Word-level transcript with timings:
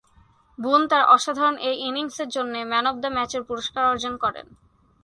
বুন 0.59 0.81
তার 0.91 1.03
অসাধারণ 1.07 1.55
এ 1.61 1.71
ইনিংসের 1.87 2.29
জন্যে 2.29 2.59
ম্যান 2.71 2.85
অব 2.87 2.95
দ্য 3.03 3.09
ম্যাচের 3.15 3.41
পুরস্কার 3.49 3.83
অর্জন 3.85 4.13
করেন। 4.23 4.47